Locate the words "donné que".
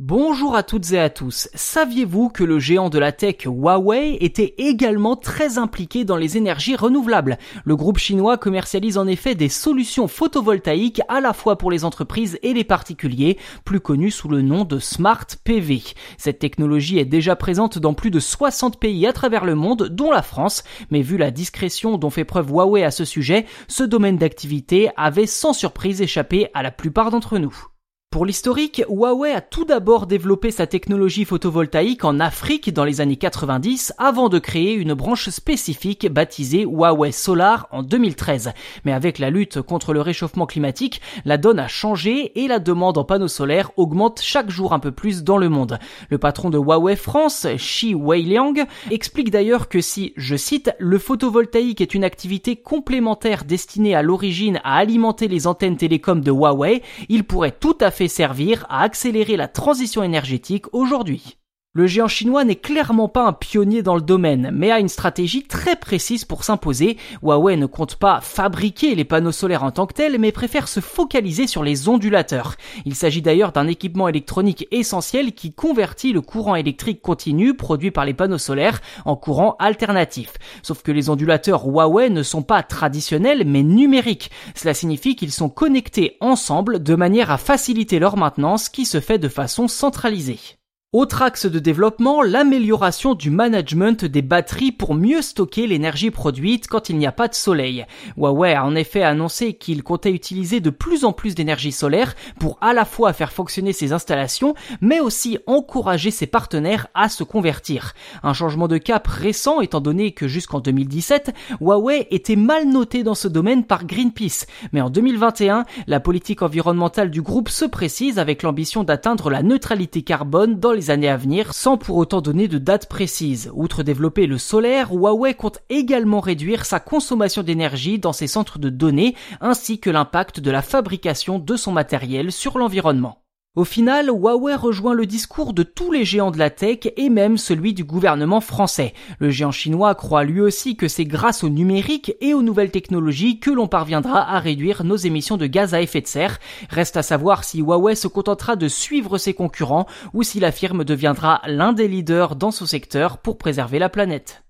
109.82-110.26